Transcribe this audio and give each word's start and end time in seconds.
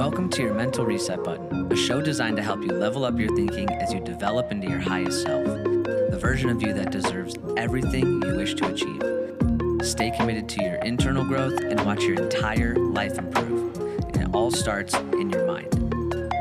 Welcome 0.00 0.30
to 0.30 0.42
your 0.42 0.54
Mental 0.54 0.86
Reset 0.86 1.22
Button, 1.22 1.70
a 1.70 1.76
show 1.76 2.00
designed 2.00 2.38
to 2.38 2.42
help 2.42 2.62
you 2.62 2.68
level 2.68 3.04
up 3.04 3.18
your 3.18 3.36
thinking 3.36 3.68
as 3.68 3.92
you 3.92 4.00
develop 4.00 4.50
into 4.50 4.66
your 4.66 4.78
highest 4.78 5.24
self, 5.24 5.44
the 5.44 6.18
version 6.18 6.48
of 6.48 6.62
you 6.62 6.72
that 6.72 6.90
deserves 6.90 7.34
everything 7.58 8.22
you 8.22 8.34
wish 8.34 8.54
to 8.54 8.72
achieve. 8.72 9.86
Stay 9.86 10.10
committed 10.10 10.48
to 10.48 10.64
your 10.64 10.76
internal 10.76 11.22
growth 11.22 11.60
and 11.60 11.78
watch 11.84 12.02
your 12.02 12.18
entire 12.18 12.76
life 12.76 13.18
improve. 13.18 13.76
And 14.14 14.16
it 14.16 14.28
all 14.34 14.50
starts 14.50 14.94
in 14.94 15.28
your 15.28 15.46
mind. 15.46 15.68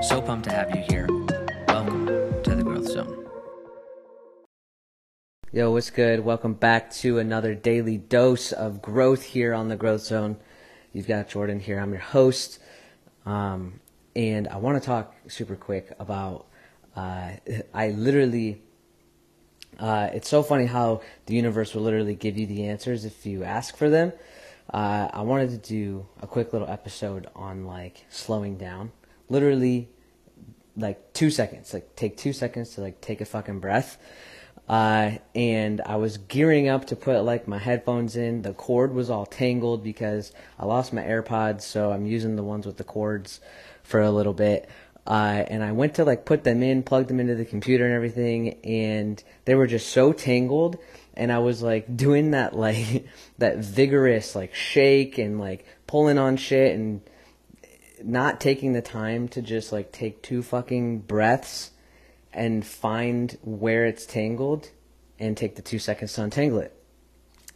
So 0.03 0.21
pumped 0.21 0.47
to 0.47 0.55
have 0.55 0.73
you 0.73 0.81
here. 0.87 1.07
Welcome 1.67 2.05
to 2.43 2.55
the 2.55 2.63
Growth 2.63 2.87
Zone. 2.87 3.27
Yo, 5.51 5.69
what's 5.71 5.89
good? 5.89 6.21
Welcome 6.21 6.53
back 6.53 6.91
to 6.91 7.19
another 7.19 7.55
daily 7.55 7.97
dose 7.97 8.53
of 8.53 8.81
growth 8.81 9.23
here 9.23 9.53
on 9.53 9.67
the 9.67 9.75
Growth 9.75 10.03
Zone. 10.03 10.37
You've 10.93 11.07
got 11.09 11.27
Jordan 11.27 11.59
here. 11.59 11.77
I'm 11.81 11.91
your 11.91 11.99
host. 11.99 12.59
Um, 13.29 13.79
and 14.15 14.47
I 14.47 14.57
want 14.57 14.81
to 14.81 14.85
talk 14.85 15.13
super 15.27 15.55
quick 15.55 15.93
about. 15.99 16.47
Uh, 16.95 17.33
I 17.73 17.89
literally. 17.89 18.61
Uh, 19.77 20.09
it's 20.13 20.27
so 20.27 20.43
funny 20.43 20.65
how 20.65 21.01
the 21.27 21.35
universe 21.35 21.73
will 21.73 21.83
literally 21.83 22.15
give 22.15 22.37
you 22.37 22.45
the 22.47 22.65
answers 22.65 23.05
if 23.05 23.25
you 23.25 23.43
ask 23.43 23.77
for 23.77 23.89
them. 23.89 24.11
Uh, 24.73 25.07
I 25.13 25.21
wanted 25.21 25.51
to 25.51 25.57
do 25.57 26.07
a 26.21 26.27
quick 26.27 26.51
little 26.51 26.67
episode 26.67 27.27
on 27.35 27.65
like 27.65 28.05
slowing 28.09 28.57
down. 28.57 28.91
Literally, 29.29 29.89
like 30.75 31.13
two 31.13 31.29
seconds. 31.29 31.71
Like 31.73 31.95
take 31.95 32.17
two 32.17 32.33
seconds 32.33 32.71
to 32.75 32.81
like 32.81 32.99
take 32.99 33.21
a 33.21 33.25
fucking 33.25 33.59
breath. 33.59 33.97
Uh, 34.69 35.17
and 35.33 35.81
I 35.81 35.95
was 35.95 36.17
gearing 36.17 36.69
up 36.69 36.85
to 36.85 36.95
put 36.95 37.23
like 37.23 37.47
my 37.47 37.57
headphones 37.57 38.15
in. 38.15 38.43
The 38.43 38.53
cord 38.53 38.93
was 38.93 39.09
all 39.09 39.25
tangled 39.25 39.83
because 39.83 40.31
I 40.59 40.67
lost 40.67 40.93
my 40.93 41.01
AirPods, 41.01 41.63
so 41.63 41.91
I'm 41.91 42.05
using 42.05 42.35
the 42.35 42.43
ones 42.43 42.67
with 42.67 42.77
the 42.77 42.83
cords 42.83 43.41
for 43.81 43.99
a 43.99 44.11
little 44.11 44.33
bit. 44.33 44.69
Uh, 45.07 45.43
and 45.47 45.63
I 45.63 45.71
went 45.71 45.95
to 45.95 46.05
like 46.05 46.23
put 46.23 46.43
them 46.43 46.61
in, 46.61 46.83
plug 46.83 47.07
them 47.07 47.19
into 47.19 47.33
the 47.33 47.45
computer 47.45 47.83
and 47.83 47.95
everything, 47.95 48.59
and 48.63 49.21
they 49.45 49.55
were 49.55 49.65
just 49.65 49.89
so 49.89 50.13
tangled. 50.13 50.77
And 51.15 51.31
I 51.31 51.39
was 51.39 51.63
like 51.63 51.97
doing 51.97 52.31
that 52.31 52.55
like 52.55 53.07
that 53.39 53.57
vigorous 53.57 54.35
like 54.35 54.53
shake 54.53 55.17
and 55.17 55.39
like 55.39 55.65
pulling 55.87 56.19
on 56.19 56.37
shit 56.37 56.75
and 56.75 57.01
not 58.03 58.39
taking 58.39 58.73
the 58.73 58.83
time 58.83 59.27
to 59.29 59.41
just 59.41 59.71
like 59.71 59.91
take 59.91 60.21
two 60.21 60.43
fucking 60.43 60.99
breaths 60.99 61.71
and 62.33 62.65
find 62.65 63.37
where 63.41 63.85
it's 63.85 64.05
tangled 64.05 64.69
and 65.19 65.35
take 65.35 65.55
the 65.55 65.61
two 65.61 65.79
seconds 65.79 66.13
to 66.13 66.23
untangle 66.23 66.59
it. 66.59 66.75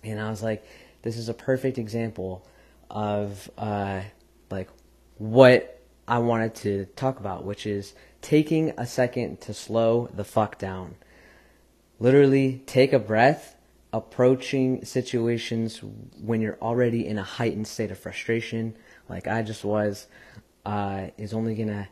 And 0.04 0.20
I 0.20 0.30
was 0.30 0.44
like, 0.44 0.66
this 1.04 1.18
is 1.18 1.30
a 1.30 1.34
perfect 1.34 1.78
example 1.78 2.46
of 2.90 3.50
uh, 3.58 4.02
like 4.50 4.70
what 5.18 5.82
I 6.08 6.20
wanted 6.20 6.56
to 6.56 6.86
talk 6.96 7.20
about, 7.20 7.46
which 7.46 7.66
is 7.66 7.94
taking 8.22 8.74
a 8.78 8.86
second 8.86 9.42
to 9.42 9.54
slow 9.54 10.10
the 10.14 10.24
fuck 10.24 10.58
down. 10.58 10.96
Literally 12.00 12.64
take 12.66 12.92
a 12.94 13.00
breath, 13.00 13.56
approaching 13.94 14.84
situations 14.84 15.82
when 16.22 16.42
you're 16.42 16.58
already 16.62 17.08
in 17.08 17.18
a 17.18 17.24
heightened 17.24 17.68
state 17.68 17.92
of 17.92 18.00
frustration, 18.00 18.76
like 19.08 19.28
I 19.28 19.44
just 19.44 19.64
was, 19.64 20.08
uh, 20.66 21.08
is 21.18 21.34
only 21.34 21.56
gonna 21.56 21.88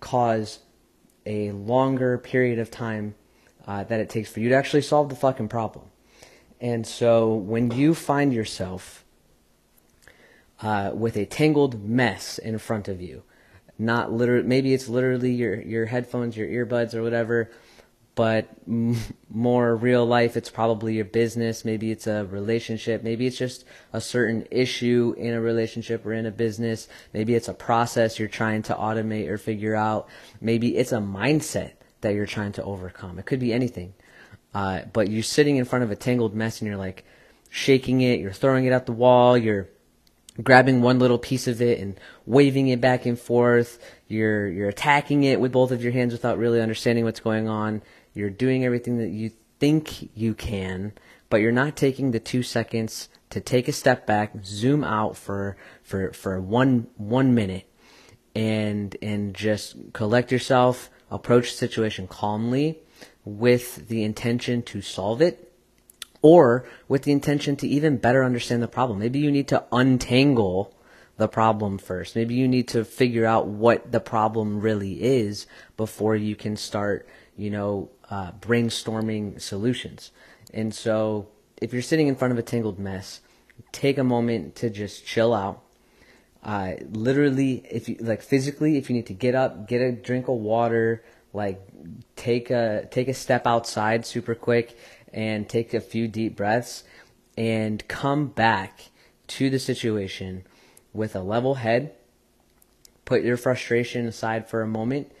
cause 0.00 0.60
a 1.26 1.52
longer 1.52 2.18
period 2.18 2.58
of 2.58 2.70
time 2.70 3.14
uh, 3.66 3.84
that 3.84 4.00
it 4.00 4.08
takes 4.08 4.30
for 4.30 4.40
you 4.40 4.48
to 4.48 4.54
actually 4.54 4.82
solve 4.82 5.08
the 5.08 5.16
fucking 5.16 5.48
problem. 5.48 5.86
And 6.60 6.86
so 6.86 7.32
when 7.32 7.70
you 7.70 7.94
find 7.94 8.32
yourself 8.32 9.04
uh, 10.60 10.90
with 10.94 11.16
a 11.16 11.24
tangled 11.24 11.82
mess 11.82 12.38
in 12.38 12.58
front 12.58 12.88
of 12.88 13.00
you, 13.00 13.22
not 13.78 14.12
literally, 14.12 14.46
maybe 14.46 14.74
it's 14.74 14.88
literally 14.88 15.32
your, 15.32 15.60
your 15.62 15.86
headphones, 15.86 16.36
your 16.36 16.48
earbuds, 16.48 16.94
or 16.94 17.02
whatever, 17.02 17.50
but 18.14 18.48
more 19.30 19.76
real 19.76 20.04
life, 20.04 20.36
it's 20.36 20.50
probably 20.50 20.96
your 20.96 21.04
business. 21.04 21.64
Maybe 21.64 21.90
it's 21.90 22.06
a 22.06 22.26
relationship. 22.26 23.02
Maybe 23.02 23.26
it's 23.26 23.38
just 23.38 23.64
a 23.92 24.00
certain 24.00 24.46
issue 24.50 25.14
in 25.16 25.32
a 25.32 25.40
relationship 25.40 26.04
or 26.04 26.12
in 26.12 26.26
a 26.26 26.30
business. 26.30 26.88
Maybe 27.14 27.34
it's 27.34 27.48
a 27.48 27.54
process 27.54 28.18
you're 28.18 28.28
trying 28.28 28.62
to 28.64 28.74
automate 28.74 29.28
or 29.28 29.38
figure 29.38 29.74
out. 29.74 30.08
Maybe 30.40 30.76
it's 30.76 30.92
a 30.92 30.98
mindset 30.98 31.72
that 32.00 32.14
you're 32.14 32.26
trying 32.26 32.52
to 32.52 32.64
overcome. 32.64 33.18
It 33.18 33.26
could 33.26 33.40
be 33.40 33.52
anything. 33.52 33.94
Uh, 34.52 34.82
but 34.92 35.08
you're 35.08 35.22
sitting 35.22 35.56
in 35.56 35.64
front 35.64 35.84
of 35.84 35.90
a 35.90 35.96
tangled 35.96 36.34
mess 36.34 36.60
and 36.60 36.68
you're 36.68 36.76
like 36.76 37.04
shaking 37.48 38.00
it, 38.00 38.20
you're 38.20 38.32
throwing 38.32 38.64
it 38.64 38.72
at 38.72 38.86
the 38.86 38.92
wall, 38.92 39.38
you're 39.38 39.68
grabbing 40.42 40.80
one 40.80 40.98
little 40.98 41.18
piece 41.18 41.46
of 41.46 41.60
it 41.60 41.78
and 41.80 41.98
waving 42.26 42.68
it 42.68 42.80
back 42.80 43.06
and 43.06 43.18
forth. 43.18 43.78
You're 44.08 44.48
you're 44.48 44.68
attacking 44.68 45.24
it 45.24 45.40
with 45.40 45.52
both 45.52 45.70
of 45.70 45.82
your 45.82 45.92
hands 45.92 46.12
without 46.12 46.38
really 46.38 46.60
understanding 46.60 47.04
what's 47.04 47.20
going 47.20 47.48
on. 47.48 47.82
You're 48.14 48.30
doing 48.30 48.64
everything 48.64 48.98
that 48.98 49.10
you 49.10 49.30
think 49.58 50.10
you 50.16 50.34
can, 50.34 50.92
but 51.28 51.40
you're 51.40 51.52
not 51.52 51.76
taking 51.76 52.10
the 52.10 52.20
two 52.20 52.42
seconds 52.42 53.08
to 53.30 53.40
take 53.40 53.68
a 53.68 53.72
step 53.72 54.06
back, 54.06 54.32
zoom 54.44 54.82
out 54.82 55.16
for 55.16 55.56
for 55.82 56.12
for 56.12 56.40
one 56.40 56.88
one 56.96 57.34
minute, 57.34 57.66
and 58.34 58.96
and 59.00 59.34
just 59.34 59.76
collect 59.92 60.32
yourself, 60.32 60.90
approach 61.10 61.50
the 61.50 61.56
situation 61.56 62.08
calmly, 62.08 62.78
with 63.24 63.88
the 63.88 64.02
intention 64.02 64.62
to 64.62 64.82
solve 64.82 65.22
it, 65.22 65.52
or 66.22 66.66
with 66.88 67.02
the 67.04 67.12
intention 67.12 67.56
to 67.56 67.68
even 67.68 67.96
better 67.96 68.24
understand 68.24 68.62
the 68.62 68.68
problem. 68.68 68.98
Maybe 68.98 69.20
you 69.20 69.30
need 69.30 69.48
to 69.48 69.64
untangle 69.70 70.74
the 71.16 71.28
problem 71.28 71.78
first. 71.78 72.16
Maybe 72.16 72.34
you 72.34 72.48
need 72.48 72.66
to 72.68 72.84
figure 72.84 73.26
out 73.26 73.46
what 73.46 73.92
the 73.92 74.00
problem 74.00 74.60
really 74.60 75.02
is 75.02 75.46
before 75.76 76.16
you 76.16 76.34
can 76.34 76.56
start, 76.56 77.06
you 77.40 77.50
know, 77.50 77.88
uh, 78.10 78.32
brainstorming 78.32 79.40
solutions. 79.40 80.10
And 80.52 80.74
so, 80.74 81.28
if 81.60 81.72
you're 81.72 81.82
sitting 81.82 82.08
in 82.08 82.16
front 82.16 82.32
of 82.32 82.38
a 82.38 82.42
tangled 82.42 82.78
mess, 82.78 83.20
take 83.72 83.98
a 83.98 84.04
moment 84.04 84.56
to 84.56 84.70
just 84.70 85.06
chill 85.06 85.32
out. 85.32 85.62
Uh, 86.42 86.72
literally, 86.90 87.64
if 87.70 87.88
you 87.88 87.96
like 88.00 88.22
physically, 88.22 88.76
if 88.76 88.88
you 88.88 88.96
need 88.96 89.06
to 89.06 89.14
get 89.14 89.34
up, 89.34 89.68
get 89.68 89.80
a 89.80 89.92
drink 89.92 90.28
of 90.28 90.36
water, 90.36 91.04
like 91.32 91.60
take 92.16 92.50
a 92.50 92.86
take 92.90 93.08
a 93.08 93.14
step 93.14 93.46
outside 93.46 94.06
super 94.06 94.34
quick 94.34 94.76
and 95.12 95.48
take 95.48 95.74
a 95.74 95.80
few 95.80 96.08
deep 96.08 96.36
breaths 96.36 96.84
and 97.36 97.86
come 97.88 98.26
back 98.26 98.90
to 99.26 99.50
the 99.50 99.58
situation 99.58 100.44
with 100.92 101.14
a 101.14 101.20
level 101.20 101.56
head. 101.56 101.92
Put 103.04 103.22
your 103.22 103.36
frustration 103.36 104.06
aside 104.06 104.48
for 104.48 104.62
a 104.62 104.66
moment 104.66 105.12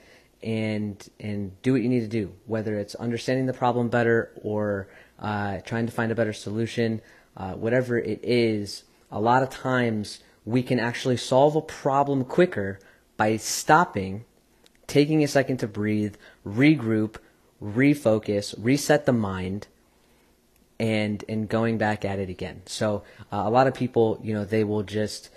and 0.42 1.08
and 1.18 1.60
do 1.62 1.72
what 1.72 1.82
you 1.82 1.88
need 1.88 2.00
to 2.00 2.08
do, 2.08 2.32
whether 2.46 2.78
it's 2.78 2.94
understanding 2.94 3.46
the 3.46 3.52
problem 3.52 3.88
better 3.88 4.30
or 4.42 4.88
uh, 5.18 5.58
trying 5.60 5.86
to 5.86 5.92
find 5.92 6.10
a 6.10 6.14
better 6.14 6.32
solution, 6.32 7.00
uh, 7.36 7.52
whatever 7.52 7.98
it 7.98 8.20
is. 8.22 8.84
A 9.10 9.20
lot 9.20 9.42
of 9.42 9.50
times 9.50 10.20
we 10.44 10.62
can 10.62 10.78
actually 10.78 11.16
solve 11.16 11.56
a 11.56 11.60
problem 11.60 12.24
quicker 12.24 12.78
by 13.16 13.36
stopping, 13.36 14.24
taking 14.86 15.22
a 15.22 15.28
second 15.28 15.58
to 15.58 15.68
breathe, 15.68 16.14
regroup, 16.46 17.16
refocus, 17.62 18.54
reset 18.58 19.04
the 19.04 19.12
mind, 19.12 19.66
and 20.78 21.22
and 21.28 21.48
going 21.48 21.76
back 21.76 22.04
at 22.04 22.18
it 22.18 22.30
again. 22.30 22.62
So 22.64 23.02
uh, 23.30 23.42
a 23.44 23.50
lot 23.50 23.66
of 23.66 23.74
people, 23.74 24.18
you 24.22 24.32
know, 24.32 24.44
they 24.44 24.64
will 24.64 24.82
just 24.82 25.28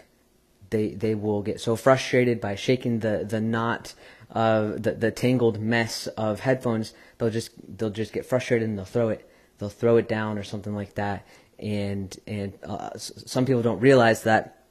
they 0.73 0.89
they 0.89 1.16
will 1.16 1.41
get 1.41 1.61
so 1.61 1.78
frustrated 1.78 2.41
by 2.41 2.56
shaking 2.56 3.00
the 3.00 3.25
the 3.28 3.39
knot 3.39 3.94
of 4.29 4.84
the 4.84 4.91
the 4.91 5.11
tangled 5.11 5.59
mess 5.59 6.07
of 6.07 6.41
headphones. 6.41 6.94
They'll 7.17 7.29
just 7.29 7.51
they'll 7.78 7.89
just 7.91 8.11
get 8.11 8.25
frustrated 8.25 8.67
and 8.67 8.78
they'll 8.78 8.84
throw 8.84 9.09
it 9.09 9.29
they'll 9.59 9.69
throw 9.69 9.95
it 9.97 10.09
down 10.09 10.38
or 10.38 10.44
something 10.44 10.75
like 10.75 10.95
that. 10.95 11.25
And 11.59 12.13
and 12.28 12.53
uh, 12.64 12.90
some 12.97 13.46
people 13.46 13.61
don't 13.61 13.79
realize 13.79 14.23
that 14.23 14.66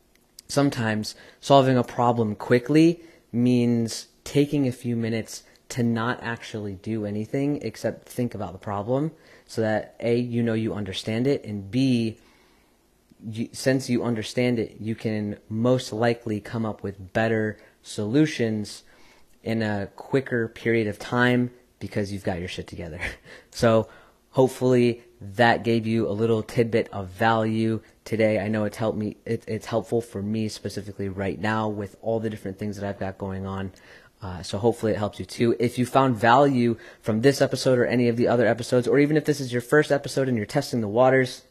sometimes 0.49 1.15
solving 1.41 1.79
a 1.79 1.85
problem 1.85 2.35
quickly 2.35 3.01
means 3.33 4.09
taking 4.25 4.67
a 4.67 4.73
few 4.73 4.97
minutes 4.97 5.45
to 5.71 5.83
not 5.83 6.23
actually 6.23 6.75
do 6.75 7.07
anything 7.07 7.63
except 7.63 8.07
think 8.07 8.35
about 8.35 8.53
the 8.53 8.59
problem 8.59 9.13
so 9.47 9.63
that 9.63 9.95
a 10.01 10.17
you 10.17 10.43
know 10.43 10.53
you 10.53 10.75
understand 10.75 11.27
it 11.27 11.43
and 11.45 11.71
b 11.71 12.19
you, 13.31 13.49
since 13.53 13.89
you 13.89 14.03
understand 14.03 14.59
it 14.59 14.77
you 14.81 14.95
can 14.95 15.39
most 15.49 15.93
likely 15.93 16.41
come 16.41 16.65
up 16.65 16.83
with 16.83 17.13
better 17.13 17.59
solutions 17.83 18.85
in 19.43 19.63
a 19.63 19.89
quicker 19.97 20.49
period 20.49 20.87
of 20.87 20.99
time 20.99 21.51
because 21.79 22.13
you've 22.13 22.25
got 22.25 22.39
your 22.39 22.49
shit 22.49 22.67
together. 22.67 23.01
So 23.55 23.89
hopefully 24.31 25.03
that 25.21 25.63
gave 25.63 25.87
you 25.87 26.09
a 26.09 26.11
little 26.11 26.43
tidbit 26.43 26.89
of 26.91 27.09
value 27.09 27.83
today. 28.05 28.41
I 28.41 28.49
know 28.49 28.65
it's 28.65 28.79
helped 28.79 28.97
me 28.97 29.19
it, 29.27 29.45
it's 29.47 29.67
helpful 29.67 30.01
for 30.01 30.23
me 30.23 30.49
specifically 30.49 31.11
right 31.11 31.39
now 31.39 31.69
with 31.69 31.97
all 32.01 32.19
the 32.19 32.31
different 32.31 32.59
things 32.59 32.77
that 32.77 32.89
i've 32.89 32.99
got 32.99 33.19
going 33.19 33.45
on. 33.45 33.73
Uh, 34.23 34.43
so 34.43 34.57
hopefully 34.57 34.93
it 34.93 34.99
helps 34.99 35.19
you 35.19 35.27
too. 35.27 35.55
If 35.59 35.79
you 35.79 35.85
found 35.85 36.17
value 36.17 36.77
from 37.01 37.21
this 37.21 37.43
episode 37.43 37.79
or 37.79 37.85
any 37.85 38.09
of 38.09 38.17
the 38.17 38.29
other 38.29 38.47
episodes, 38.47 38.87
or 38.87 38.99
even 39.01 39.17
if 39.17 39.25
this 39.25 39.41
is 39.41 39.53
your 39.53 39.61
first 39.61 39.91
episode 39.91 40.29
and 40.29 40.37
you're 40.37 40.47
testing 40.47 40.81
the 40.81 40.89
waters, 40.89 41.43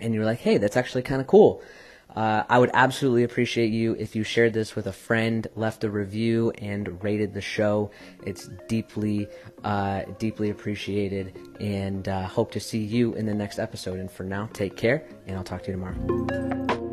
and 0.00 0.14
you're 0.14 0.24
like, 0.24 0.38
hey, 0.38 0.58
that's 0.58 0.76
actually 0.76 1.02
kind 1.02 1.20
of 1.20 1.26
cool. 1.26 1.62
Uh, 2.14 2.44
I 2.48 2.58
would 2.58 2.70
absolutely 2.72 3.24
appreciate 3.24 3.72
you 3.72 3.94
if 3.98 4.16
you 4.16 4.24
shared 4.24 4.54
this 4.54 4.74
with 4.74 4.86
a 4.86 4.92
friend, 4.92 5.46
left 5.54 5.84
a 5.84 5.90
review, 5.90 6.50
and 6.58 7.02
rated 7.04 7.34
the 7.34 7.42
show. 7.42 7.90
It's 8.24 8.48
deeply, 8.68 9.28
uh, 9.64 10.02
deeply 10.18 10.48
appreciated, 10.48 11.38
and 11.60 12.08
uh, 12.08 12.22
hope 12.26 12.52
to 12.52 12.60
see 12.60 12.82
you 12.82 13.12
in 13.14 13.26
the 13.26 13.34
next 13.34 13.58
episode. 13.58 13.98
And 13.98 14.10
for 14.10 14.24
now, 14.24 14.48
take 14.54 14.76
care, 14.76 15.06
and 15.26 15.36
I'll 15.36 15.44
talk 15.44 15.62
to 15.64 15.72
you 15.72 15.72
tomorrow. 15.72 16.85